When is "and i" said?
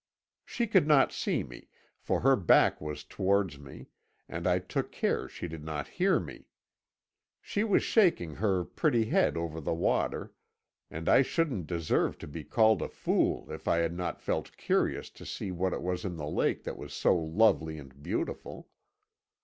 4.27-4.57, 10.89-11.21